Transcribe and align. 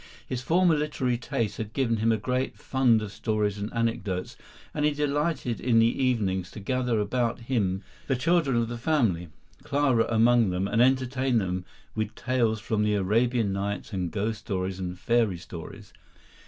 His 0.27 0.41
former 0.41 0.73
literary 0.75 1.19
tastes 1.19 1.57
had 1.57 1.73
given 1.73 1.97
him 1.97 2.11
a 2.11 2.17
great 2.17 2.57
fund 2.57 3.03
of 3.03 3.11
stories 3.11 3.59
and 3.59 3.71
anecdotes, 3.71 4.35
and 4.73 4.83
he 4.83 4.89
delighted 4.89 5.59
in 5.59 5.77
the 5.77 5.85
evenings 6.03 6.49
to 6.49 6.59
gather 6.59 6.99
about 6.99 7.41
him 7.41 7.83
the 8.07 8.15
children 8.15 8.57
of 8.57 8.67
the 8.67 8.79
family, 8.79 9.27
Clara 9.61 10.07
among 10.09 10.49
them, 10.49 10.67
and 10.67 10.81
entertain 10.81 11.37
them 11.37 11.65
with 11.93 12.15
tales 12.15 12.59
from 12.59 12.81
the 12.83 12.95
Arabian 12.95 13.53
Nights 13.53 13.93
and 13.93 14.09
ghost 14.09 14.49
and 14.49 14.97
fairy 14.97 15.37
stories. 15.37 15.93